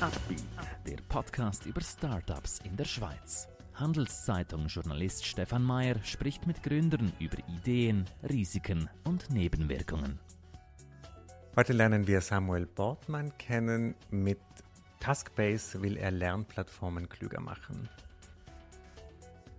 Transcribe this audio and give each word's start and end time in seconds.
Upbeat, 0.00 0.44
der 0.86 0.98
Podcast 1.08 1.66
über 1.66 1.80
Startups 1.80 2.60
in 2.62 2.76
der 2.76 2.84
Schweiz. 2.84 3.48
Handelszeitung-Journalist 3.74 5.26
Stefan 5.26 5.64
Mayer 5.64 5.96
spricht 6.04 6.46
mit 6.46 6.62
Gründern 6.62 7.12
über 7.18 7.38
Ideen, 7.48 8.04
Risiken 8.22 8.88
und 9.02 9.28
Nebenwirkungen. 9.30 10.20
Heute 11.56 11.72
lernen 11.72 12.06
wir 12.06 12.20
Samuel 12.20 12.66
Bortmann 12.66 13.36
kennen. 13.38 13.96
Mit 14.10 14.38
Taskbase 15.00 15.82
will 15.82 15.96
er 15.96 16.12
Lernplattformen 16.12 17.08
klüger 17.08 17.40
machen. 17.40 17.88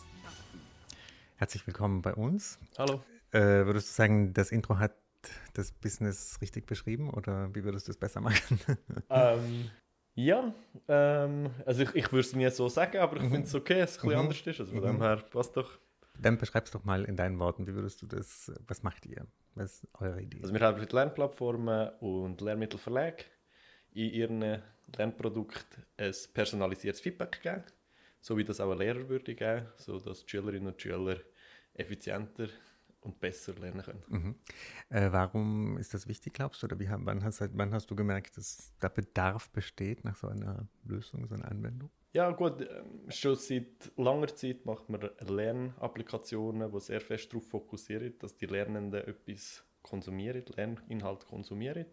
Herzlich 1.36 1.66
willkommen 1.66 2.02
bei 2.02 2.14
uns. 2.14 2.58
Hallo. 2.78 3.02
Äh, 3.32 3.66
würdest 3.66 3.88
du 3.90 3.94
sagen, 3.94 4.32
das 4.34 4.50
Intro 4.50 4.78
hat 4.78 4.92
das 5.54 5.72
Business 5.72 6.38
richtig 6.40 6.66
beschrieben 6.66 7.10
oder 7.10 7.52
wie 7.54 7.64
würdest 7.64 7.86
du 7.88 7.92
es 7.92 7.98
besser 7.98 8.20
machen? 8.20 8.60
ähm, 9.10 9.70
ja, 10.14 10.52
ähm, 10.88 11.50
also 11.64 11.82
ich, 11.82 11.94
ich 11.94 12.12
würde 12.12 12.20
es 12.26 12.34
nie 12.34 12.48
so 12.50 12.68
sagen, 12.68 12.98
aber 12.98 13.16
ich 13.16 13.22
Mhm. 13.22 13.30
finde 13.30 13.46
es 13.46 13.54
okay, 13.54 13.78
dass 13.80 13.92
es 13.92 13.98
ein 13.98 14.02
bisschen 14.02 14.18
Mhm. 14.18 14.24
anders 14.24 14.40
ist. 14.46 14.60
Also 14.60 14.72
von 14.72 14.82
Mhm. 14.82 14.86
dem 14.86 15.00
her 15.02 15.16
passt 15.30 15.56
doch. 15.56 15.78
Dann 16.18 16.38
beschreib's 16.38 16.70
doch 16.70 16.84
mal 16.84 17.04
in 17.04 17.14
deinen 17.16 17.38
Worten. 17.38 17.66
Wie 17.66 17.74
würdest 17.74 18.00
du 18.02 18.06
das, 18.06 18.50
was 18.66 18.82
macht 18.82 19.04
ihr? 19.04 19.26
Was 19.54 19.82
ist 19.82 19.88
eure 20.00 20.22
Idee? 20.22 20.40
Also 20.42 20.54
wir 20.54 20.60
haben 20.60 20.86
Lernplattformen 20.90 21.90
und 22.00 22.40
Lehrmittelverlage 22.40 23.24
in 23.92 24.10
ihren 24.12 24.62
Lernprodukten 24.94 25.84
ein 25.96 26.14
personalisiertes 26.32 27.00
Feedback 27.00 27.40
geben, 27.42 27.64
so 28.20 28.36
wie 28.36 28.44
das 28.44 28.60
auch 28.60 28.72
ein 28.72 28.78
Lehrer 28.78 29.08
würde 29.08 29.34
geben, 29.34 29.66
sodass 29.76 30.24
die 30.24 30.30
Schülerinnen 30.30 30.68
und 30.68 30.80
Schüler 30.80 31.18
effizienter 31.74 32.48
und 33.00 33.20
besser 33.20 33.54
lernen 33.54 33.82
können. 33.82 34.02
Mhm. 34.08 34.34
Äh, 34.90 35.12
warum 35.12 35.78
ist 35.78 35.94
das 35.94 36.06
wichtig, 36.08 36.34
glaubst 36.34 36.62
du? 36.62 36.66
Oder 36.66 36.78
wie, 36.78 36.88
wann, 36.90 37.22
hast, 37.24 37.40
wann 37.56 37.72
hast 37.72 37.90
du 37.90 37.96
gemerkt, 37.96 38.36
dass 38.36 38.72
da 38.80 38.88
Bedarf 38.88 39.50
besteht 39.50 40.04
nach 40.04 40.16
so 40.16 40.28
einer 40.28 40.68
Lösung, 40.84 41.26
so 41.26 41.34
einer 41.34 41.50
Anwendung? 41.50 41.90
Ja 42.12 42.30
gut, 42.30 42.62
ähm, 42.62 43.10
schon 43.10 43.36
seit 43.36 43.92
langer 43.96 44.34
Zeit 44.34 44.64
macht 44.64 44.88
man 44.88 45.08
Lernapplikationen, 45.20 46.72
die 46.72 46.80
sehr 46.80 47.00
fest 47.00 47.32
darauf 47.32 47.46
fokussieren, 47.46 48.18
dass 48.18 48.36
die 48.36 48.46
Lernenden 48.46 49.06
etwas 49.06 49.64
konsumieren, 49.82 50.44
Lerninhalt 50.56 51.26
konsumieren. 51.26 51.86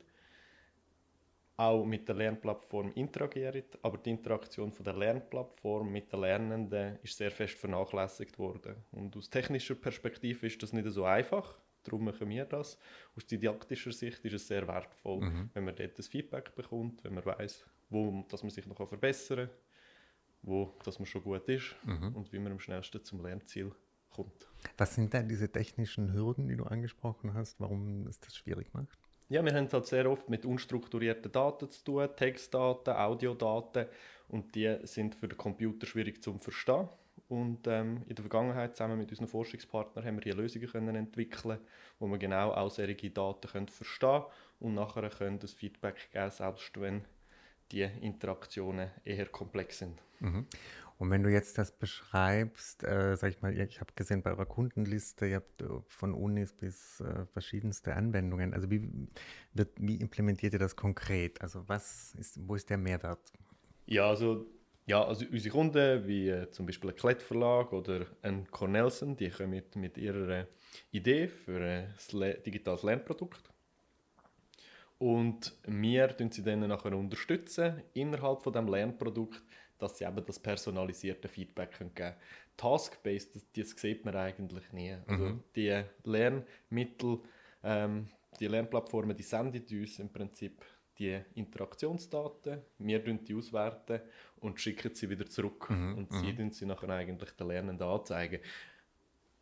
Auch 1.55 1.85
mit 1.85 2.07
der 2.07 2.15
Lernplattform 2.15 2.91
interagieren, 2.93 3.63
aber 3.83 3.97
die 3.99 4.09
Interaktion 4.09 4.71
von 4.71 4.83
der 4.83 4.95
Lernplattform 4.95 5.91
mit 5.91 6.11
den 6.11 6.21
Lernenden 6.21 6.97
ist 7.03 7.15
sehr 7.15 7.29
fest 7.29 7.55
vernachlässigt 7.59 8.39
worden. 8.39 8.75
Und 8.91 9.15
aus 9.15 9.29
technischer 9.29 9.75
Perspektive 9.75 10.47
ist 10.47 10.61
das 10.63 10.73
nicht 10.73 10.87
so 10.89 11.03
einfach, 11.05 11.55
darum 11.83 12.05
machen 12.05 12.27
wir 12.27 12.45
das. 12.45 12.79
Aus 13.15 13.25
didaktischer 13.27 13.91
Sicht 13.91 14.25
ist 14.25 14.33
es 14.33 14.47
sehr 14.47 14.67
wertvoll, 14.67 15.21
Mhm. 15.21 15.49
wenn 15.53 15.65
man 15.65 15.75
dort 15.75 15.99
das 15.99 16.07
Feedback 16.07 16.55
bekommt, 16.55 17.03
wenn 17.03 17.13
man 17.13 17.25
weiß, 17.25 17.63
wo 17.91 18.25
dass 18.29 18.41
man 18.41 18.49
sich 18.49 18.65
noch 18.65 18.87
verbessern 18.87 19.47
kann 19.47 19.57
wo 20.45 20.73
dass 20.83 20.99
man 20.99 21.05
schon 21.05 21.23
gut 21.23 21.47
ist 21.47 21.75
Mhm. 21.85 22.15
und 22.15 22.33
wie 22.33 22.39
man 22.39 22.51
am 22.51 22.59
schnellsten 22.59 23.01
zum 23.03 23.21
Lernziel 23.23 23.71
kommt. 24.09 24.49
Was 24.77 24.95
sind 24.95 25.13
denn 25.13 25.29
diese 25.29 25.49
technischen 25.51 26.11
Hürden, 26.13 26.47
die 26.49 26.55
du 26.57 26.65
angesprochen 26.65 27.33
hast, 27.33 27.59
warum 27.61 28.07
es 28.07 28.19
das 28.19 28.35
schwierig 28.35 28.73
macht? 28.73 28.97
Ja, 29.29 29.43
wir 29.43 29.53
haben 29.53 29.71
halt 29.71 29.85
sehr 29.85 30.09
oft 30.09 30.29
mit 30.29 30.45
unstrukturierten 30.45 31.31
Daten 31.31 31.69
zu 31.69 31.83
tun, 31.83 32.09
Textdaten, 32.15 32.93
Audiodaten 32.93 33.87
und 34.27 34.53
die 34.55 34.77
sind 34.83 35.15
für 35.15 35.27
den 35.27 35.37
Computer 35.37 35.87
schwierig 35.87 36.21
zu 36.21 36.37
verstehen. 36.37 36.89
Und 37.29 37.67
ähm, 37.67 38.03
in 38.07 38.15
der 38.15 38.23
Vergangenheit 38.23 38.75
zusammen 38.75 38.97
mit 38.97 39.09
unseren 39.09 39.27
Forschungspartnern 39.27 40.05
haben 40.05 40.17
wir 40.17 40.23
hier 40.23 40.35
Lösungen 40.35 40.67
können 40.67 40.95
entwickeln, 40.95 41.57
wo 41.99 42.07
wir 42.07 42.17
genau 42.17 42.51
auch 42.51 42.69
solche 42.69 43.09
Daten 43.09 43.47
können 43.47 43.67
verstehen 43.69 44.23
und 44.59 44.75
nachher 44.75 45.09
können 45.09 45.39
das 45.39 45.53
Feedback 45.53 46.11
geben, 46.11 46.29
selbst 46.31 46.79
wenn 46.79 47.01
die 47.71 47.89
Interaktionen 48.01 48.91
eher 49.03 49.25
komplex 49.27 49.79
sind. 49.79 49.99
Mhm. 50.19 50.45
Und 50.97 51.09
wenn 51.09 51.23
du 51.23 51.29
jetzt 51.29 51.57
das 51.57 51.71
beschreibst, 51.71 52.83
äh, 52.83 53.15
sag 53.17 53.31
ich 53.31 53.41
mal, 53.41 53.57
ich 53.57 53.79
habe 53.79 53.91
gesehen 53.95 54.21
bei 54.21 54.31
eurer 54.31 54.45
Kundenliste, 54.45 55.27
ihr 55.27 55.37
habt 55.37 55.61
äh, 55.61 55.67
von 55.87 56.13
Unis 56.13 56.53
bis 56.53 56.99
äh, 57.01 57.25
verschiedenste 57.25 57.95
Anwendungen. 57.95 58.53
Also 58.53 58.69
wie, 58.69 58.89
wird, 59.53 59.71
wie 59.77 59.95
implementiert 59.97 60.53
ihr 60.53 60.59
das 60.59 60.75
konkret? 60.75 61.41
Also 61.41 61.67
was 61.67 62.15
ist, 62.15 62.47
wo 62.47 62.55
ist 62.55 62.69
der 62.69 62.77
Mehrwert? 62.77 63.33
Ja, 63.85 64.07
also, 64.07 64.45
ja, 64.85 65.03
also 65.03 65.25
unsere 65.31 65.53
Kunden, 65.53 66.07
wie 66.07 66.29
äh, 66.29 66.49
zum 66.51 66.65
Beispiel 66.65 66.91
ein 66.91 66.95
Klett-Verlag 66.95 67.73
oder 67.73 68.05
ein 68.21 68.49
Cornelsen, 68.49 69.17
die 69.17 69.29
kommen 69.29 69.49
mit, 69.49 69.75
mit 69.75 69.97
ihrer 69.97 70.29
äh, 70.29 70.45
Idee 70.91 71.27
für 71.27 71.59
ein 71.59 71.93
Le 72.11 72.35
digitales 72.35 72.83
Lernprodukt. 72.83 73.53
Und 74.99 75.53
wir 75.67 76.07
unterstützen 76.07 76.31
sie 76.31 76.43
dann 76.43 76.61
nachher 76.61 76.95
unterstützen 76.95 77.81
innerhalb 77.93 78.41
von 78.41 78.53
dem 78.53 78.69
Lernprodukt, 78.69 79.43
dass 79.83 79.97
sie 79.97 80.05
eben 80.05 80.25
das 80.25 80.39
personalisierte 80.39 81.27
Feedback 81.27 81.77
geben 81.77 81.93
können. 81.93 82.15
Task-based, 82.57 83.35
das, 83.35 83.45
das 83.55 83.69
sieht 83.81 84.05
man 84.05 84.15
eigentlich 84.15 84.71
nie. 84.71 84.95
Also 85.07 85.23
Mhm. 85.25 85.43
die 85.55 85.83
Lernmittel, 86.03 87.19
ähm, 87.63 88.07
die 88.39 88.47
Lernplattformen, 88.47 89.15
die 89.15 89.23
senden 89.23 89.63
uns 89.79 89.99
im 89.99 90.09
Prinzip 90.09 90.63
die 90.99 91.19
Interaktionsdaten, 91.35 92.61
wir 92.77 92.99
die 92.99 93.33
auswerten 93.35 94.01
und 94.39 94.59
schicken 94.59 94.93
sie 94.93 95.09
wieder 95.09 95.25
zurück. 95.25 95.69
Mhm, 95.69 95.97
Und 95.97 96.13
sie 96.13 96.31
mhm. 96.33 96.37
sie 96.51 96.65
nachher 96.65 96.89
eigentlich 96.89 97.31
den 97.31 97.47
Lernenden 97.47 97.87
anzeigen. 97.87 98.39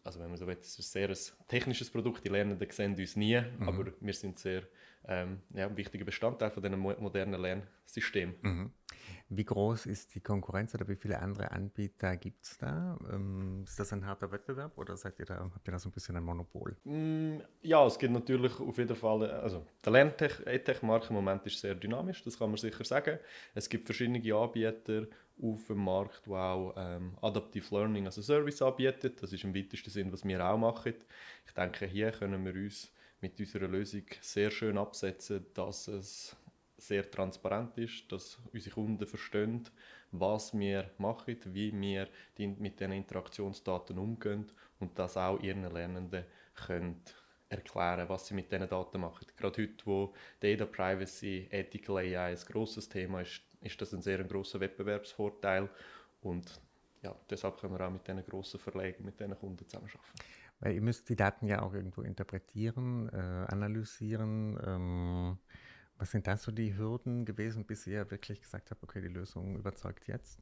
Also 0.03 0.19
wenn 0.19 0.29
man 0.29 0.37
so 0.37 0.47
will, 0.47 0.57
es 0.59 0.79
ist 0.79 0.95
ein 0.95 1.07
sehr 1.07 1.09
ein 1.09 1.47
technisches 1.47 1.89
Produkt, 1.89 2.23
die 2.25 2.29
Lernenden 2.29 2.69
sehen 2.71 2.95
uns 2.95 3.15
nie, 3.15 3.39
Mhm. 3.59 3.67
aber 3.67 3.85
wir 3.99 4.13
sind 4.13 4.39
sehr 4.39 4.63
ähm, 5.07 5.39
ja, 5.53 5.65
ein 5.67 5.77
wichtiger 5.77 6.05
Bestandteil 6.05 6.51
von 6.51 6.61
diesem 6.61 6.79
mo- 6.79 6.95
modernen 6.99 7.39
Lernsystem. 7.41 8.35
Mhm. 8.41 8.71
Wie 9.29 9.45
groß 9.45 9.85
ist 9.85 10.13
die 10.13 10.19
Konkurrenz 10.19 10.75
oder 10.75 10.87
wie 10.87 10.95
viele 10.95 11.19
andere 11.19 11.51
Anbieter 11.51 12.17
gibt 12.17 12.43
es 12.45 12.57
da? 12.57 12.97
Ähm, 13.11 13.63
ist 13.65 13.79
das 13.79 13.93
ein 13.93 14.05
harter 14.05 14.31
Wettbewerb 14.31 14.77
oder 14.77 14.97
seid 14.97 15.17
ihr 15.19 15.25
da, 15.25 15.37
habt 15.39 15.67
ihr 15.67 15.71
da 15.71 15.79
so 15.79 15.89
ein 15.89 15.91
bisschen 15.91 16.17
ein 16.17 16.23
Monopol? 16.23 16.75
Mm, 16.83 17.37
Ja, 17.61 17.85
es 17.85 17.97
gibt 17.97 18.13
natürlich 18.13 18.59
auf 18.59 18.77
jeden 18.77 18.95
Fall, 18.95 19.31
also 19.31 19.65
der 19.85 19.91
Lerntech-Markt 19.93 21.09
im 21.09 21.15
Moment 21.15 21.45
ist 21.45 21.59
sehr 21.59 21.75
dynamisch, 21.75 22.23
das 22.23 22.37
kann 22.37 22.49
man 22.49 22.57
sicher 22.57 22.83
sagen. 22.83 23.19
Es 23.55 23.69
gibt 23.69 23.85
verschiedene 23.85 24.19
Anbieter 24.35 25.07
auf 25.41 25.67
dem 25.67 25.83
Markt, 25.83 26.25
die 26.25 26.31
auch 26.31 26.73
ähm, 26.77 27.17
Adaptive 27.21 27.75
Learning 27.75 28.05
als 28.05 28.15
Service 28.15 28.61
anbieten. 28.61 29.13
Das 29.19 29.33
ist 29.33 29.43
im 29.43 29.55
weitesten 29.55 29.89
Sinn, 29.89 30.11
was 30.11 30.25
wir 30.25 30.45
auch 30.45 30.57
machen. 30.57 30.95
Ich 31.45 31.53
denke, 31.53 31.85
hier 31.85 32.11
können 32.11 32.45
wir 32.45 32.53
uns 32.53 32.91
mit 33.21 33.39
unserer 33.39 33.67
Lösung 33.67 34.03
sehr 34.21 34.51
schön 34.51 34.77
absetzen, 34.77 35.45
dass 35.53 35.87
es 35.87 36.35
sehr 36.77 37.09
transparent 37.09 37.77
ist, 37.77 38.11
dass 38.11 38.39
unsere 38.51 38.73
Kunden 38.73 39.05
verstehen, 39.05 39.63
was 40.11 40.57
wir 40.57 40.89
machen, 40.97 41.37
wie 41.45 41.71
wir 41.79 42.07
die, 42.37 42.47
mit 42.47 42.79
diesen 42.79 42.93
Interaktionsdaten 42.93 43.97
umgehen 43.97 44.51
und 44.79 44.97
das 44.97 45.15
auch 45.15 45.39
ihren 45.39 45.71
Lernenden 45.71 46.25
können 46.55 47.01
erklären, 47.49 48.09
was 48.09 48.27
sie 48.27 48.33
mit 48.33 48.51
diesen 48.51 48.67
Daten 48.67 49.01
machen. 49.01 49.27
Gerade 49.37 49.61
heute, 49.61 49.85
wo 49.85 50.13
Data 50.39 50.65
Privacy, 50.65 51.47
Ethical 51.51 51.97
AI 51.97 52.31
ein 52.31 52.37
grosses 52.47 52.89
Thema 52.89 53.21
ist, 53.21 53.41
ist 53.61 53.81
das 53.81 53.93
ein 53.93 54.01
sehr 54.01 54.23
grosser 54.23 54.59
Wettbewerbsvorteil 54.59 55.69
und 56.21 56.61
ja, 57.01 57.15
deshalb 57.29 57.59
können 57.59 57.73
wir 57.73 57.87
auch 57.87 57.91
mit 57.91 58.07
diesen 58.07 58.23
grossen 58.23 58.59
Verlegen, 58.59 59.05
mit 59.05 59.19
diesen 59.19 59.37
Kunden 59.37 59.67
zusammenarbeiten. 59.67 59.99
Weil 60.59 60.75
ihr 60.75 60.81
müsst 60.81 61.09
die 61.09 61.15
Daten 61.15 61.47
ja 61.47 61.63
auch 61.63 61.73
irgendwo 61.73 62.03
interpretieren, 62.03 63.09
äh, 63.09 63.51
analysieren. 63.51 64.59
Ähm, 64.63 65.37
was 65.97 66.11
sind 66.11 66.27
da 66.27 66.37
so 66.37 66.51
die 66.51 66.77
Hürden 66.77 67.25
gewesen, 67.25 67.65
bis 67.65 67.87
ihr 67.87 68.09
wirklich 68.11 68.41
gesagt 68.41 68.69
habt, 68.69 68.83
okay, 68.83 69.01
die 69.01 69.07
Lösung 69.07 69.55
überzeugt 69.55 70.07
jetzt? 70.07 70.39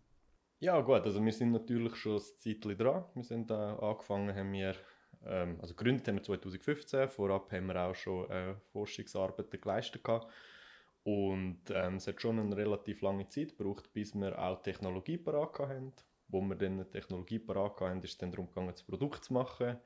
Ja 0.60 0.82
gut, 0.82 1.04
also 1.06 1.24
wir 1.24 1.32
sind 1.32 1.52
natürlich 1.52 1.96
schon 1.96 2.18
ein 2.18 2.22
Zeitchen 2.38 2.78
dran. 2.78 3.06
Wir 3.14 3.24
sind 3.24 3.50
da 3.50 3.76
angefangen, 3.78 4.36
haben 4.36 4.52
wir, 4.52 4.76
ähm, 5.26 5.58
also 5.62 5.74
gegründet 5.74 6.06
haben 6.10 6.16
wir 6.16 6.24
2015, 6.24 7.08
vorab 7.08 7.50
haben 7.54 7.68
wir 7.68 7.78
auch 7.82 7.96
schon 7.96 8.30
äh, 8.30 8.56
Forschungsarbeiten 8.74 9.62
geleistet 9.62 10.04
gehabt. 10.04 10.28
Und 11.10 11.62
ähm, 11.72 11.96
es 11.96 12.08
hat 12.08 12.22
schon 12.22 12.40
eine 12.40 12.56
relativ 12.56 13.02
lange 13.02 13.28
Zeit 13.30 13.58
gebraucht, 13.58 13.92
bis 13.94 14.14
wir 14.14 14.38
auch 14.38 14.62
Technologie 14.62 15.18
parat 15.18 15.58
haben. 15.60 15.94
Wo 16.28 16.42
wir 16.42 16.56
dann 16.56 16.78
die 16.78 16.84
Technologie 16.86 17.40
parat 17.40 17.82
haben, 17.82 18.04
ist 18.04 18.12
es 18.12 18.18
dann 18.18 18.32
darum 18.32 18.48
gegangen, 18.48 18.72
das 18.72 18.84
Produkt 18.84 19.24
zu 19.26 19.34
machen, 19.34 19.78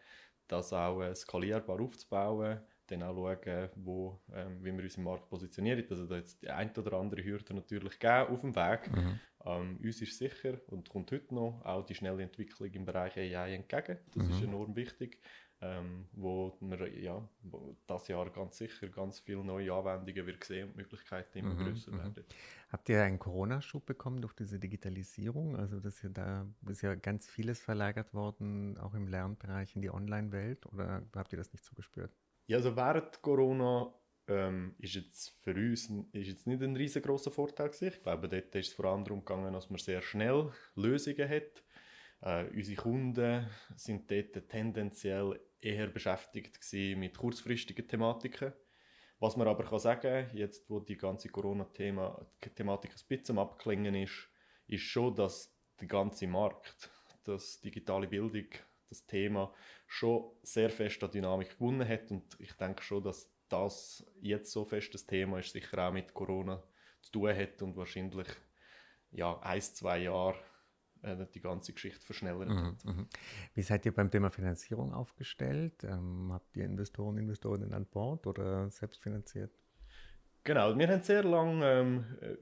das 0.48 0.74
auch 0.74 1.02
äh, 1.02 1.16
skalierbar 1.16 1.80
aufzubauen, 1.80 2.60
dann 2.88 3.04
auch 3.04 3.16
schauen, 3.16 3.70
wo, 3.76 4.20
ähm, 4.34 4.58
wie 4.64 4.74
wir 4.76 4.84
uns 4.84 4.98
im 4.98 5.04
Markt 5.06 5.30
positionieren. 5.30 5.86
Also 5.90 6.06
da 6.06 6.18
jetzt 6.18 6.42
die 6.42 6.50
ein 6.50 6.72
oder 6.76 6.94
andere 7.00 7.24
Hürde 7.24 7.54
natürlich 7.54 7.98
gegeben 8.00 8.28
auf 8.34 8.42
dem 8.42 8.56
Weg. 8.56 8.92
Mhm. 8.92 9.20
Ähm, 9.46 9.80
uns 9.82 10.02
ist 10.02 10.18
sicher 10.18 10.60
und 10.68 10.90
kommt 10.90 11.12
heute 11.12 11.34
noch 11.34 11.62
auch 11.64 11.86
die 11.86 11.96
schnelle 11.96 12.24
Entwicklung 12.24 12.70
im 12.74 12.86
Bereich 12.86 13.18
AI 13.18 13.54
entgegen. 13.56 14.00
Das 14.14 14.28
ist 14.28 14.42
Mhm. 14.42 14.48
enorm 14.50 14.76
wichtig. 14.76 15.20
Ähm, 15.64 16.06
wo 16.12 16.58
wir 16.60 17.00
ja, 17.00 17.26
wo 17.44 17.78
das 17.88 18.08
Jahr 18.10 18.30
ganz 18.30 18.58
sicher 18.58 18.90
ganz 18.90 19.20
viele 19.20 19.44
neue 19.44 19.72
Anwendungen 19.74 20.28
wird 20.28 20.44
sehen 20.44 20.68
und 20.70 20.76
Möglichkeiten 20.76 21.38
immer 21.38 21.54
mhm, 21.54 21.66
größer 21.66 21.92
mhm. 21.92 21.98
werden. 21.98 22.26
Habt 22.70 22.90
ihr 22.90 23.02
einen 23.02 23.20
Corona-Schub 23.20 23.86
bekommen 23.86 24.22
durch 24.22 24.34
diese 24.34 24.60
Digitalisierung? 24.60 25.56
Also 25.56 25.80
dass 25.80 26.02
ja 26.02 26.10
da 26.10 26.46
ist 26.68 26.82
ja 26.82 26.96
ganz 26.96 27.28
vieles 27.28 27.62
verlagert 27.62 28.14
worden, 28.14 28.78
auch 28.78 28.94
im 28.94 29.08
Lernbereich 29.08 29.76
in 29.76 29.82
die 29.82 29.90
Online-Welt 29.90 30.66
oder 30.66 31.04
habt 31.16 31.32
ihr 31.32 31.38
das 31.38 31.54
nicht 31.54 31.64
so 31.64 31.74
gespürt? 31.76 32.12
Ja, 32.48 32.58
also 32.58 32.76
während 32.76 33.22
Corona 33.22 33.94
ähm, 34.28 34.76
ist 34.80 34.96
jetzt 34.96 35.30
für 35.42 35.54
uns 35.54 35.90
ist 36.12 36.28
jetzt 36.28 36.48
nicht 36.48 36.62
ein 36.62 36.76
riesengroßer 36.76 37.32
Vorteil 37.32 37.70
gewesen. 37.70 37.94
Ich 37.96 38.04
glaube, 38.04 38.28
dort 38.28 38.54
ist 38.56 38.68
es 38.68 38.74
vor 38.74 38.86
allem 38.86 39.06
darum 39.06 39.20
gegangen, 39.20 39.54
dass 39.54 39.70
man 39.70 39.80
sehr 39.80 40.02
schnell 40.02 40.52
Lösungen 40.76 41.30
hat. 41.30 41.64
Äh, 42.22 42.50
unsere 42.54 42.82
Kunden 42.82 43.48
sind 43.76 44.12
dort 44.12 44.50
tendenziell 44.50 45.40
eher 45.64 45.88
beschäftigt 45.88 46.60
mit 46.98 47.18
kurzfristigen 47.18 47.88
Thematiken. 47.88 48.54
Was 49.20 49.38
man 49.38 49.48
aber 49.48 49.64
kann 49.64 49.80
sagen 49.80 50.30
jetzt 50.34 50.70
wo 50.70 50.80
die 50.80 50.98
ganze 50.98 51.30
Corona-Thematik 51.30 52.92
ein 52.92 53.08
bisschen 53.08 53.40
abklingen 53.40 53.96
ist, 53.96 54.30
ist 54.68 54.84
schon, 54.84 55.16
dass 55.16 55.56
der 55.80 55.88
ganze 55.88 56.28
Markt, 56.28 56.90
das 57.24 57.62
digitale 57.62 58.08
Bildung, 58.08 58.48
das 58.90 59.06
Thema 59.06 59.54
schon 59.88 60.32
sehr 60.44 60.70
fest 60.70 61.04
an 61.04 61.12
Dynamik 61.12 61.58
gewonnen 61.58 61.88
hat 61.88 62.12
und 62.12 62.24
ich 62.40 62.54
denke 62.54 62.84
schon, 62.84 63.04
dass 63.04 63.32
das 63.50 64.06
jetzt 64.22 64.52
so 64.52 64.66
fest 64.66 64.94
das 64.94 65.06
Thema 65.06 65.40
ist, 65.40 65.52
sicher 65.52 65.88
auch 65.88 65.94
mit 65.94 66.14
Corona 66.14 66.64
zu 67.02 67.12
tun 67.12 67.36
hat 67.36 67.62
und 67.62 67.76
wahrscheinlich 67.76 68.28
ja, 69.12 69.40
ein, 69.42 69.62
zwei 69.62 70.00
Jahre 70.00 70.40
äh, 71.04 71.26
die 71.34 71.42
ganze 71.42 71.74
Geschichte 71.74 72.06
verschnellert 72.06 72.50
mhm, 72.50 72.66
hat. 72.66 72.86
Mhm. 72.86 73.08
Wie 73.54 73.62
seid 73.62 73.86
ihr 73.86 73.94
beim 73.94 74.10
Thema 74.10 74.32
Finanzierung 74.32 74.94
aufgestellt? 74.94 75.84
Ähm, 75.84 76.30
habt 76.32 76.56
ihr 76.56 76.66
Investoren, 76.66 77.18
Investorinnen 77.18 77.74
an 77.74 77.86
Bord 77.86 78.26
oder 78.26 78.70
selbst 78.70 79.02
finanziert? 79.02 79.52
Genau, 80.44 80.78
wir 80.78 80.88
haben 80.88 81.02
sehr 81.04 81.24
lange 81.24 81.66
ähm, 81.66 82.06
äh, 82.22 82.36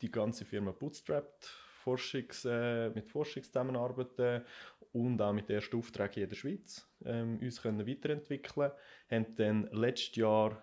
die 0.00 0.10
ganze 0.10 0.44
Firma 0.44 0.72
bootstrapped, 0.72 1.44
Forschungs, 1.82 2.44
äh, 2.44 2.90
mit 2.90 3.08
Forschung 3.08 3.42
zusammenarbeiten 3.42 4.44
und 4.92 5.20
auch 5.22 5.32
mit 5.32 5.48
ersten 5.48 5.76
Aufträgen 5.76 6.24
in 6.24 6.28
der 6.28 6.36
Schweiz 6.36 6.86
ähm, 7.04 7.38
uns 7.40 7.62
können 7.62 7.86
weiterentwickeln. 7.86 8.72
Haben 9.10 9.34
dann 9.36 9.68
letztes 9.72 10.16
Jahr 10.16 10.62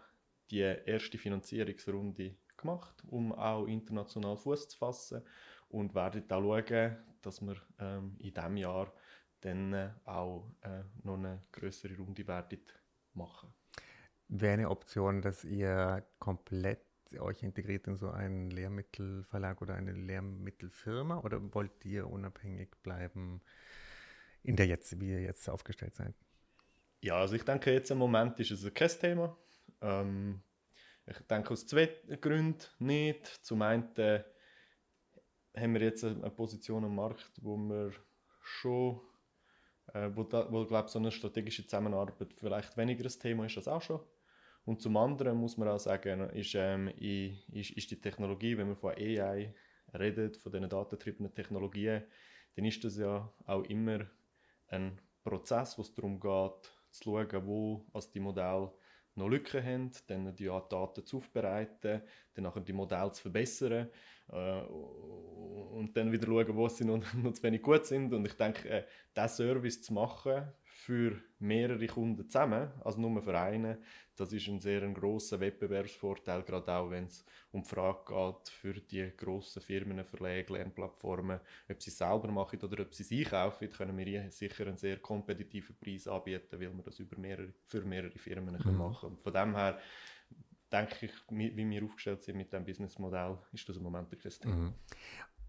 die 0.52 0.60
erste 0.60 1.18
Finanzierungsrunde 1.18 2.36
gemacht, 2.56 3.04
um 3.08 3.32
auch 3.34 3.66
international 3.68 4.38
Fuß 4.38 4.70
zu 4.70 4.78
fassen 4.78 5.24
und 5.70 5.96
werden 5.96 6.24
auch 6.32 6.62
schauen, 6.68 6.98
dass 7.22 7.42
wir 7.42 7.56
ähm, 7.80 8.16
in 8.20 8.34
diesem 8.34 8.58
Jahr 8.58 8.92
dann 9.42 9.74
äh, 9.74 9.90
auch 10.06 10.50
äh, 10.62 10.84
noch 11.04 11.16
eine 11.16 11.44
größere 11.52 11.96
Runde 11.98 12.28
werden 12.28 12.60
machen. 13.14 13.54
Wäre 14.30 14.54
eine 14.54 14.70
Option, 14.70 15.22
dass 15.22 15.44
ihr 15.44 16.06
komplett 16.20 16.82
euch 17.20 17.44
integriert 17.44 17.88
in 17.88 17.96
so 17.96 18.10
einen 18.10 18.50
Lehrmittelverlag 18.50 19.62
oder 19.62 19.76
eine 19.76 19.94
Lehrmittelfirma 19.94 21.20
oder 21.20 21.40
wollt 21.54 21.86
ihr 21.86 22.10
unabhängig 22.10 22.70
bleiben 22.84 23.42
in 24.44 24.56
der 24.56 24.68
jetzt, 24.68 25.00
wie 25.00 25.12
ihr 25.12 25.22
jetzt 25.22 25.50
aufgestellt 25.50 25.96
seid? 25.96 26.14
Ja, 27.02 27.18
also 27.18 27.36
ich 27.36 27.44
denke 27.44 27.72
jetzt 27.72 27.92
im 27.92 27.98
Moment 27.98 28.40
ist 28.40 28.52
es 28.52 28.66
ein 28.66 28.74
kein 28.74 28.90
Thema. 28.90 29.38
Ähm, 29.82 30.42
ich 31.06 31.18
denke 31.28 31.52
aus 31.52 31.66
zwei 31.66 31.90
Gründen 32.20 32.66
nicht. 32.80 33.26
Zum 33.46 33.62
einen 33.62 33.94
haben 35.60 35.74
wir 35.74 35.82
jetzt 35.82 36.04
eine 36.04 36.30
Position 36.30 36.86
am 36.86 36.96
Markt, 36.96 37.32
wo 37.42 37.58
wir 37.58 37.92
schon, 38.42 39.02
äh, 39.94 40.10
wo, 40.14 40.24
da, 40.24 40.52
wo 40.52 40.66
glaube 40.66 40.90
so 40.90 41.00
eine 41.00 41.12
strategische 41.12 41.64
Zusammenarbeit 41.64 42.34
vielleicht 42.34 42.78
weniger 42.78 43.06
ein 43.06 43.20
Thema 43.20 43.46
ist 43.46 43.58
als 43.58 43.68
auch 43.68 43.82
schon. 43.82 44.00
Und 44.66 44.82
zum 44.82 44.98
anderen 44.98 45.38
muss 45.38 45.58
man 45.58 45.70
auch 45.70 45.80
sagen, 45.80 46.30
ist, 46.32 46.54
ähm, 46.56 46.90
ist, 46.90 47.72
ist 47.72 47.90
die 47.90 48.02
Technologie, 48.02 48.58
wenn 48.58 48.68
man 48.68 48.76
von 48.76 48.92
AI 48.92 49.54
redet, 49.94 50.38
von 50.38 50.52
diesen 50.52 50.70
datentriebenen 50.70 51.34
Technologien, 51.34 52.04
dann 52.56 52.66
ist 52.66 52.84
das 52.84 52.98
ja 52.98 53.32
auch 53.46 53.64
immer 53.64 54.08
ein 54.68 55.00
Prozess, 55.24 55.78
wo 55.78 55.84
es 55.84 55.94
darum 55.94 56.20
geht, 56.20 56.72
zu 56.92 57.04
schauen, 57.04 57.48
wo 57.48 57.86
als 57.94 58.12
die 58.12 58.20
Modelle 58.20 58.74
noch 59.16 59.30
Lücken 59.30 59.64
haben, 59.64 59.92
dann 60.08 60.36
die 60.36 60.46
Daten 60.46 61.06
zu 61.06 61.18
aufbereiten, 61.18 62.02
dann 62.34 62.44
nachher 62.44 62.62
die 62.62 62.74
Modelle 62.74 63.12
zu 63.12 63.22
verbessern 63.24 63.90
äh, 64.30 64.62
und 65.78 65.96
dann 65.96 66.12
wieder 66.12 66.26
schauen, 66.26 66.56
wo 66.56 66.68
sie 66.68 66.86
noch, 66.86 67.02
noch 67.14 67.34
zu 67.34 67.44
wenig 67.44 67.62
gut 67.62 67.86
sind. 67.86 68.12
Und 68.14 68.26
ich 68.26 68.34
denke, 68.34 68.68
äh, 68.70 68.84
diesen 69.16 69.30
Service 69.30 69.82
zu 69.82 69.94
machen 69.94 70.44
für 70.64 71.20
mehrere 71.40 71.86
Kunden 71.88 72.30
zusammen, 72.30 72.70
also 72.84 73.00
nur 73.00 73.22
für 73.22 73.38
einen, 73.38 73.78
das 74.16 74.32
ist 74.32 74.48
ein 74.48 74.60
sehr 74.60 74.82
ein 74.84 74.94
grosser 74.94 75.40
Wettbewerbsvorteil, 75.40 76.44
gerade 76.44 76.72
auch 76.72 76.90
wenn 76.90 77.06
es 77.06 77.26
um 77.52 77.62
die 77.62 77.70
Frage 77.70 78.00
geht, 78.08 78.50
für 78.50 78.74
die 78.74 79.12
grossen 79.16 79.62
Firmen, 79.62 80.04
Verlage, 80.06 80.54
Lernplattformen, 80.54 81.40
ob 81.70 81.82
sie 81.82 81.90
es 81.90 81.98
selber 81.98 82.32
machen 82.32 82.60
oder 82.62 82.84
ob 82.84 82.94
sie 82.94 83.04
es 83.04 83.12
einkaufen, 83.12 83.70
können 83.70 83.98
wir 83.98 84.32
sicher 84.32 84.68
einen 84.68 84.78
sehr 84.78 84.98
kompetitiven 84.98 85.76
Preis 85.76 86.08
anbieten, 86.08 86.60
weil 86.60 86.74
wir 86.74 86.84
das 86.84 87.00
über 87.00 87.18
mehrere, 87.18 87.54
für 87.66 87.82
mehrere 87.82 88.18
Firmen 88.18 88.54
mhm. 88.56 88.60
können 88.60 88.78
machen 88.78 89.10
können. 89.10 89.18
Von 89.18 89.34
dem 89.34 89.56
her 89.56 89.80
denke 90.72 91.06
ich, 91.06 91.12
wie 91.30 91.70
wir 91.70 91.84
aufgestellt 91.84 92.24
sind 92.24 92.38
mit 92.38 92.52
diesem 92.52 92.66
Businessmodell, 92.66 93.38
ist 93.52 93.68
das 93.68 93.78
im 93.78 93.84
Moment 93.84 94.12
ein 94.12 94.20
Thema. 94.20 94.56
Mhm. 94.56 94.74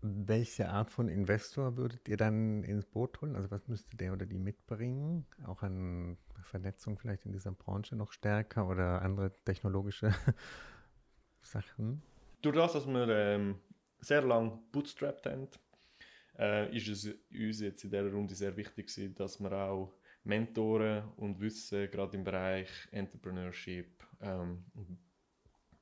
Welche 0.01 0.69
Art 0.69 0.91
von 0.91 1.09
Investor 1.09 1.77
würdet 1.77 2.09
ihr 2.09 2.17
dann 2.17 2.63
ins 2.63 2.87
Boot 2.87 3.21
holen? 3.21 3.35
Also 3.35 3.51
was 3.51 3.67
müsste 3.67 3.97
der 3.97 4.13
oder 4.13 4.27
die 4.27 4.39
mitbringen? 4.39 5.27
Auch 5.45 5.63
an 5.63 6.17
Vernetzung 6.43 6.99
vielleicht 6.99 7.27
in 7.27 7.33
dieser 7.33 7.53
Branche 7.53 7.97
noch 7.97 8.13
stärker 8.13 8.69
oder 8.69 9.03
andere 9.03 9.33
technologische 9.45 10.15
Sachen? 11.43 12.03
Durch 12.43 12.55
das, 12.55 12.75
dass 12.75 12.87
wir 12.87 13.09
ähm, 13.09 13.57
sehr 14.01 14.23
lange 14.23 14.59
bootstrapped 14.71 15.27
haben, 15.27 15.49
äh, 16.39 16.77
ist 16.77 16.89
es 16.89 17.05
uns 17.31 17.61
jetzt 17.61 17.85
in 17.85 17.91
dieser 17.91 18.13
Runde 18.13 18.35
sehr 18.35 18.57
wichtig 18.57 18.87
gewesen, 18.87 19.15
dass 19.15 19.41
wir 19.41 19.53
auch 19.53 19.93
Mentoren 20.25 21.09
und 21.17 21.41
Wissen 21.41 21.91
gerade 21.91 22.17
im 22.17 22.25
Bereich 22.25 22.69
Entrepreneurship, 22.93 24.05
ähm, 24.21 24.65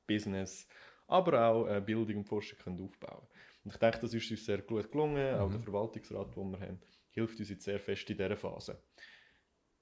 Business, 0.07 0.67
aber 1.07 1.47
auch 1.47 1.67
äh, 1.67 1.81
Bildung 1.81 2.17
und 2.17 2.25
Forschung 2.25 2.57
können 2.59 2.81
aufbauen 2.81 3.17
können. 3.17 3.27
Und 3.67 3.73
ich 3.73 3.79
denke, 3.79 3.99
das 3.99 4.13
ist 4.13 4.31
uns 4.31 4.45
sehr 4.45 4.61
gut 4.61 4.89
gelungen. 4.89 5.35
Mhm. 5.35 5.41
Auch 5.41 5.51
der 5.51 5.59
Verwaltungsrat, 5.59 6.33
den 6.37 6.51
wir 6.51 6.59
haben, 6.61 6.79
hilft 7.09 7.37
uns 7.37 7.49
jetzt 7.49 7.65
sehr 7.65 7.81
fest 7.81 8.09
in 8.09 8.15
dieser 8.15 8.37
Phase. 8.37 8.81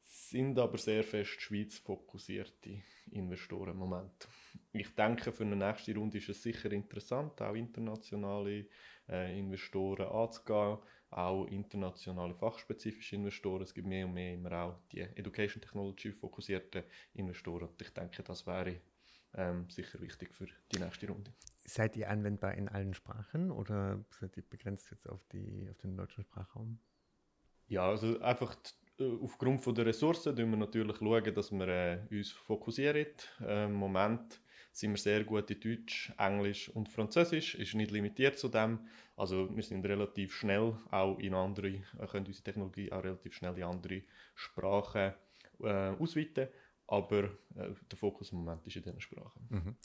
Sind 0.03 0.57
aber 0.57 0.79
sehr 0.79 1.03
fest 1.03 1.39
Schweiz 1.39 1.77
fokussierte 1.77 2.81
Investoren 3.11 3.73
im 3.73 3.77
Moment. 3.77 4.27
Ich 4.73 4.95
denke, 4.95 5.31
für 5.31 5.43
eine 5.43 5.55
nächste 5.55 5.93
Runde 5.93 6.17
ist 6.17 6.29
es 6.29 6.41
sicher 6.41 6.71
interessant, 6.71 7.39
auch 7.43 7.53
internationale 7.53 8.65
äh, 9.07 9.37
Investoren 9.37 10.07
anzugehen, 10.07 10.79
auch 11.11 11.45
internationale 11.45 12.33
fachspezifische 12.33 13.17
Investoren. 13.17 13.62
Es 13.62 13.74
gibt 13.75 13.88
mehr 13.88 14.07
und 14.07 14.15
mehr 14.15 14.33
immer 14.33 14.51
auch 14.63 14.79
die 14.91 15.01
Education 15.01 15.62
Technology 15.62 16.12
fokussierten 16.12 16.81
Investoren. 17.13 17.67
Und 17.67 17.79
ich 17.79 17.93
denke, 17.93 18.24
das 18.24 18.48
wäre 18.48 18.81
ähm, 19.36 19.69
sicher 19.69 20.01
wichtig 20.01 20.33
für 20.33 20.48
die 20.74 20.79
nächste 20.79 21.07
Runde. 21.07 21.31
Seid 21.67 21.98
ihr 21.98 22.10
anwendbar 22.10 22.53
in 22.53 22.69
allen 22.69 22.93
Sprachen 22.93 23.51
oder 23.51 24.05
seid 24.12 24.38
ihr 24.38 24.43
begrenzt 24.43 24.91
jetzt 24.91 25.10
auf, 25.10 25.25
die, 25.31 25.67
auf 25.69 25.77
den 25.79 25.98
deutschen 25.98 26.24
Sprachraum? 26.24 26.79
Ja, 27.67 27.89
also 27.89 28.19
einfach 28.19 28.55
äh, 29.00 29.12
aufgrund 29.22 29.62
von 29.62 29.74
der 29.74 29.88
Ressourcen 29.88 30.38
schauen 30.38 30.51
wir 30.51 30.57
natürlich, 30.57 30.98
schauen, 30.98 31.34
dass 31.34 31.51
wir 31.51 31.67
äh, 31.67 32.00
uns 32.12 32.31
fokussieren. 32.31 33.07
Äh, 33.41 33.65
Im 33.65 33.74
Moment 33.74 34.39
sind 34.72 34.91
wir 34.91 34.98
sehr 34.98 35.24
gut 35.24 35.50
in 35.50 35.60
Deutsch, 35.60 36.13
Englisch 36.17 36.69
und 36.69 36.89
Französisch. 36.89 37.55
Ist 37.55 37.74
nicht 37.74 37.91
limitiert 37.91 38.38
zu 38.38 38.50
dem. 38.50 38.79
Also 39.17 39.50
wir 39.55 39.63
sind 39.63 39.86
relativ 39.86 40.34
schnell 40.34 40.77
auch 40.91 41.17
in 41.17 41.34
andere, 41.34 41.67
äh, 41.67 42.07
können 42.12 42.27
unsere 42.27 42.43
Technologie 42.43 42.91
auch 42.91 43.03
relativ 43.03 43.34
schnell 43.34 43.57
in 43.57 43.63
andere 43.63 44.03
Sprachen 44.36 45.13
äh, 45.62 45.89
ausweiten. 46.00 46.50
Aber 46.88 47.24
äh, 47.56 47.74
der 47.92 47.98
Fokus 47.98 48.32
im 48.32 48.39
Moment 48.39 48.65
ist 48.68 48.75
in 48.75 48.84
diesen 48.84 49.01
Sprachen. 49.01 49.48
Mhm. 49.50 49.75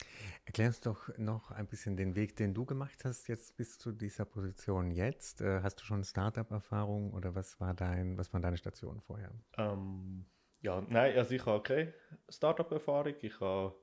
Erklär 0.45 0.67
uns 0.67 0.81
doch 0.81 1.09
noch 1.17 1.49
ein 1.51 1.67
bisschen 1.67 1.97
den 1.97 2.15
Weg, 2.15 2.35
den 2.35 2.53
du 2.53 2.65
gemacht 2.65 3.05
hast, 3.05 3.27
jetzt 3.27 3.57
bis 3.57 3.79
zu 3.79 3.91
dieser 3.91 4.25
Position 4.25 4.91
jetzt. 4.91 5.41
Äh, 5.41 5.61
hast 5.63 5.81
du 5.81 5.85
schon 5.85 6.03
Startup-Erfahrung 6.03 7.13
oder 7.13 7.33
was 7.33 7.59
war 7.59 7.73
dein, 7.73 8.17
was 8.17 8.31
waren 8.33 8.43
deine 8.43 8.57
Stationen 8.57 9.01
vorher? 9.01 9.31
Ähm, 9.57 10.25
ja, 10.61 10.81
nein, 10.89 11.17
also 11.17 11.33
ich 11.33 11.45
habe 11.45 11.63
keine 11.63 11.93
Startup-Erfahrung. 12.29 13.15
Ich 13.21 13.39
habe, 13.39 13.75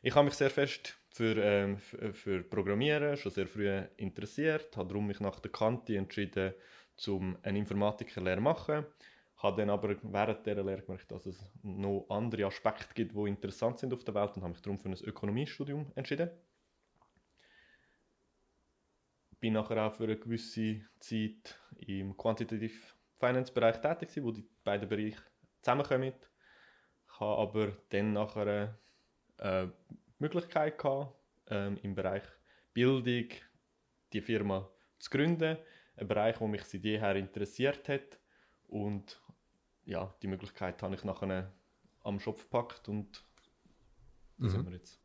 ich 0.00 0.14
habe 0.14 0.26
mich 0.26 0.34
sehr 0.34 0.50
fest 0.50 0.96
für, 1.10 1.36
ähm, 1.36 1.78
für 1.78 2.44
Programmieren 2.44 3.16
schon 3.16 3.32
sehr 3.32 3.48
früh 3.48 3.68
interessiert, 3.96 4.76
habe 4.76 4.88
darum 4.88 5.08
mich 5.08 5.18
nach 5.18 5.40
der 5.40 5.50
Kante 5.50 5.96
entschieden, 5.96 6.54
um 7.08 7.36
eine 7.42 7.58
Informatikerlehre 7.58 8.36
zu 8.36 8.42
machen 8.42 8.86
habe 9.44 9.60
dann 9.60 9.70
aber 9.70 9.94
während 10.02 10.46
dieser 10.46 10.64
Lehre 10.64 10.82
gemerkt, 10.82 11.12
dass 11.12 11.26
es 11.26 11.44
noch 11.62 12.06
andere 12.08 12.46
Aspekte 12.46 12.94
gibt, 12.94 13.14
die 13.14 13.28
interessant 13.28 13.78
sind 13.78 13.92
auf 13.92 14.02
der 14.02 14.14
Welt 14.14 14.34
und 14.36 14.42
habe 14.42 14.52
mich 14.52 14.62
darum 14.62 14.78
für 14.78 14.88
ein 14.88 14.94
Ökonomiestudium 14.94 15.92
entschieden. 15.94 16.30
Bin 19.40 19.52
nachher 19.52 19.86
auch 19.86 19.92
für 19.92 20.04
eine 20.04 20.16
gewisse 20.16 20.80
Zeit 20.98 21.60
im 21.76 22.16
Quantitative 22.16 22.80
Finance 23.18 23.52
Bereich 23.52 23.80
tätig 23.82 24.08
gewesen, 24.08 24.24
wo 24.24 24.30
die 24.32 24.48
beiden 24.64 24.88
Bereiche 24.88 25.22
zusammenkommen. 25.60 26.14
Ich 27.06 27.20
habe 27.20 27.42
aber 27.42 27.76
dann 27.90 28.14
nachher 28.14 28.78
eine 29.38 29.66
äh, 29.66 29.68
Möglichkeit 30.18 30.78
gehabt, 30.78 31.14
ähm, 31.48 31.78
im 31.82 31.94
Bereich 31.94 32.24
Bildung 32.72 33.28
die 34.14 34.22
Firma 34.22 34.70
zu 34.98 35.10
gründen. 35.10 35.58
Ein 35.96 36.08
Bereich, 36.08 36.38
der 36.38 36.48
mich 36.48 36.64
seit 36.64 36.82
jeher 36.82 37.14
interessiert 37.14 37.86
hat. 37.90 38.18
Und 38.68 39.20
ja, 39.86 40.14
die 40.22 40.28
Möglichkeit 40.28 40.82
habe 40.82 40.94
ich 40.94 41.04
nachher 41.04 41.52
am 42.02 42.20
Schopf 42.20 42.42
gepackt 42.42 42.88
und 42.88 43.24
da 44.38 44.46
mhm. 44.46 44.50
sind 44.50 44.66
wir 44.66 44.72
jetzt. 44.76 45.00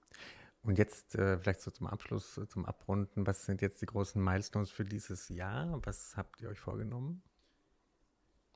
Und 0.62 0.78
jetzt 0.78 1.16
äh, 1.16 1.38
vielleicht 1.38 1.62
so 1.62 1.72
zum 1.72 1.88
Abschluss, 1.88 2.38
äh, 2.38 2.48
zum 2.48 2.66
Abrunden, 2.66 3.26
was 3.26 3.46
sind 3.46 3.62
jetzt 3.62 3.82
die 3.82 3.86
großen 3.86 4.22
Milestones 4.22 4.70
für 4.70 4.84
dieses 4.84 5.30
Jahr? 5.30 5.80
Was 5.86 6.18
habt 6.18 6.42
ihr 6.42 6.50
euch 6.50 6.60
vorgenommen? 6.60 7.24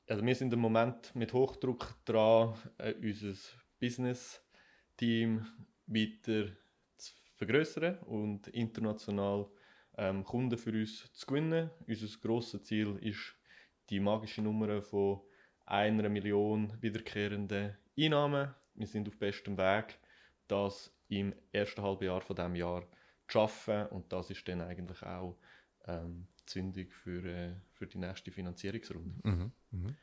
Also 0.06 0.24
wir 0.24 0.34
sind 0.34 0.52
im 0.52 0.60
Moment 0.60 1.14
mit 1.14 1.32
Hochdruck 1.32 1.94
dran, 2.04 2.54
äh, 2.76 2.92
unser 2.94 3.34
Business-Team 3.80 5.46
weiter 5.86 6.48
zu 6.98 7.14
vergrößern 7.36 7.98
und 8.00 8.48
international 8.48 9.46
ähm, 9.96 10.24
Kunden 10.24 10.58
für 10.58 10.72
uns 10.72 11.10
zu 11.14 11.26
gewinnen. 11.26 11.70
Unser 11.86 12.18
grosses 12.18 12.64
Ziel 12.64 12.98
ist 13.00 13.34
die 13.88 14.00
magische 14.00 14.42
Nummer 14.42 14.82
von 14.82 15.22
einer 15.66 16.08
Million 16.08 16.72
wiederkehrenden 16.80 17.76
Einnahmen. 17.98 18.54
Wir 18.74 18.86
sind 18.86 19.08
auf 19.08 19.18
bestem 19.18 19.56
Weg, 19.56 19.98
das 20.48 20.92
im 21.08 21.34
ersten 21.52 21.82
Halbjahr 21.82 22.20
von 22.20 22.36
dem 22.36 22.54
Jahr 22.54 22.82
zu 22.82 22.88
schaffen 23.28 23.86
und 23.86 24.12
das 24.12 24.30
ist 24.30 24.46
dann 24.48 24.60
eigentlich 24.60 25.02
auch 25.02 25.36
ähm, 25.86 26.26
Zündung 26.46 26.86
für, 26.90 27.24
äh, 27.24 27.54
für 27.72 27.86
die 27.86 27.98
nächste 27.98 28.30
Finanzierungsrunde. 28.30 29.28
Mhm, 29.28 29.52
mh. 29.70 29.94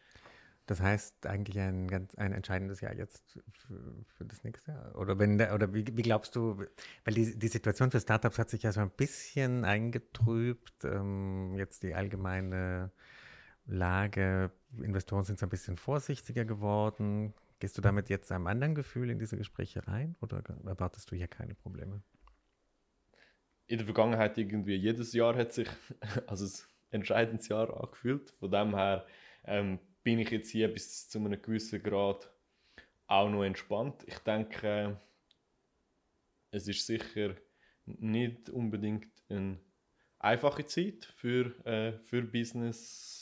Das 0.68 0.80
heißt 0.80 1.26
eigentlich 1.26 1.60
ein 1.60 1.88
ganz 1.88 2.16
ein 2.16 2.32
entscheidendes 2.32 2.82
Jahr 2.82 2.96
jetzt 2.96 3.40
für, 3.52 4.06
für 4.16 4.26
das 4.26 4.44
nächste 4.44 4.72
Jahr. 4.72 4.96
Oder 4.96 5.20
wenn 5.20 5.36
oder 5.36 5.74
wie, 5.74 5.86
wie, 5.98 6.02
glaubst 6.02 6.36
du, 6.36 6.66
weil 7.04 7.14
die, 7.14 7.38
die 7.38 7.48
Situation 7.48 7.92
für 7.92 8.00
Startups 8.00 8.38
hat 8.40 8.50
sich 8.50 8.64
ja 8.64 8.72
so 8.72 8.80
ein 8.80 8.92
bisschen 8.92 9.66
eingetrübt. 9.66 10.86
Ähm, 10.86 11.56
jetzt 11.58 11.84
die 11.84 11.94
allgemeine 11.94 12.92
Lage, 13.66 14.52
Investoren 14.82 15.24
sind 15.24 15.40
so 15.40 15.46
ein 15.46 15.50
bisschen 15.50 15.78
vorsichtiger 15.78 16.46
geworden. 16.46 17.34
Gehst 17.60 17.78
du 17.78 17.82
damit 17.82 18.10
jetzt 18.10 18.32
einem 18.32 18.48
anderen 18.48 18.76
Gefühl 18.76 19.10
in 19.10 19.20
diese 19.20 19.38
Gespräche 19.38 19.88
rein 19.88 20.16
oder 20.22 20.42
erwartest 20.66 21.12
du 21.12 21.16
hier 21.16 21.28
keine 21.28 21.54
Probleme? 21.54 22.02
In 23.68 23.78
der 23.78 23.86
Vergangenheit 23.86 24.38
irgendwie 24.38 24.76
jedes 24.76 25.14
Jahr 25.14 25.36
hat 25.36 25.54
sich 25.54 25.70
also 26.28 26.46
ein 26.46 26.52
entscheidendes 26.92 27.48
Jahr 27.48 27.82
angefühlt. 27.82 28.32
Von 28.40 28.52
dem 28.52 28.76
her 28.76 29.06
ähm, 29.46 29.80
bin 30.04 30.20
ich 30.20 30.32
jetzt 30.32 30.50
hier 30.50 30.68
bis 30.68 31.10
zu 31.10 31.20
einem 31.20 31.42
gewissen 31.42 31.82
Grad 31.84 32.32
auch 33.08 33.30
noch 33.30 33.44
entspannt. 33.44 34.04
Ich 34.08 34.18
denke, 34.20 35.00
es 36.52 36.68
ist 36.68 36.86
sicher 36.86 37.36
nicht 37.86 38.50
unbedingt 38.50 39.12
eine 39.30 39.60
einfache 40.20 40.66
Zeit 40.66 41.06
für, 41.16 41.54
äh, 41.66 41.94
für 42.06 42.22
Business, 42.22 43.21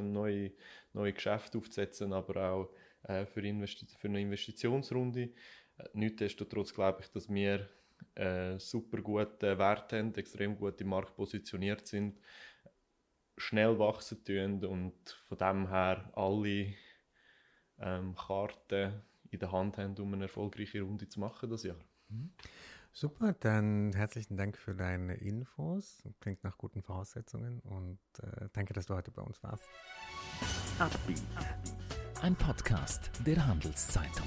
neue, 0.00 0.52
neue 0.92 1.12
Geschäfte 1.12 1.58
aufzusetzen, 1.58 2.12
aber 2.12 2.50
auch 2.50 2.70
äh, 3.04 3.26
für, 3.26 3.42
für 3.42 4.08
eine 4.08 4.20
Investitionsrunde. 4.20 5.22
Äh, 5.22 5.84
nichtsdestotrotz 5.92 6.72
glaube 6.74 7.02
ich, 7.02 7.08
dass 7.10 7.28
wir 7.28 7.68
äh, 8.14 8.58
super 8.58 9.00
gute 9.02 9.58
Werte 9.58 9.98
haben, 9.98 10.14
extrem 10.14 10.56
gut 10.56 10.80
im 10.80 10.88
Markt 10.88 11.14
positioniert 11.16 11.86
sind 11.86 12.18
schnell 13.36 13.78
wachsen 13.78 14.24
tun 14.24 14.64
und 14.64 15.10
von 15.28 15.38
dem 15.38 15.68
her 15.68 16.10
alle 16.14 16.74
ähm, 17.78 18.14
Karten 18.14 19.02
in 19.30 19.38
der 19.38 19.52
Hand 19.52 19.78
haben, 19.78 19.96
um 19.98 20.14
eine 20.14 20.24
erfolgreiche 20.24 20.82
Runde 20.82 21.08
zu 21.08 21.20
machen 21.20 21.50
das 21.50 21.62
Jahr. 21.62 21.78
Mhm. 22.08 22.30
Super, 22.98 23.34
dann 23.34 23.92
herzlichen 23.92 24.38
Dank 24.38 24.56
für 24.56 24.74
deine 24.74 25.16
Infos. 25.16 26.02
Klingt 26.18 26.42
nach 26.44 26.56
guten 26.56 26.80
Voraussetzungen 26.80 27.60
und 27.60 27.98
äh, 28.22 28.48
danke, 28.54 28.72
dass 28.72 28.86
du 28.86 28.94
heute 28.94 29.10
bei 29.10 29.20
uns 29.20 29.42
warst. 29.42 29.64
Ein 32.22 32.34
Podcast 32.36 33.10
der 33.26 33.46
Handelszeitung. 33.46 34.26